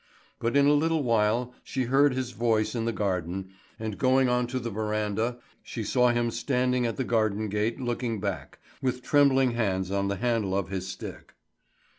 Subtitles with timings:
[0.39, 4.47] But in a little while she heard his voice in the garden, and going on
[4.47, 9.51] to the verandah, she saw him standing at the garden gate looking back, with trembling
[9.51, 11.35] hands on the handle of his stick.